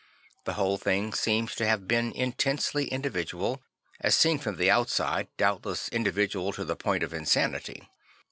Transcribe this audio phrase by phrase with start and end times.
[0.45, 3.61] The whole thing seems to have been intensely individual,
[3.99, 7.87] as seen from the outside doubtless individual to the point of insanity.